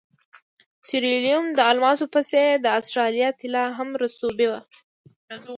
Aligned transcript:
د 0.79 0.81
سیریلیون 0.87 1.45
د 1.57 1.59
الماسو 1.71 2.05
په 2.13 2.19
څېر 2.29 2.49
د 2.61 2.67
اسټرالیا 2.79 3.29
طلا 3.39 3.65
هم 3.77 3.89
رسوبي 4.03 4.47
وه. 4.51 4.61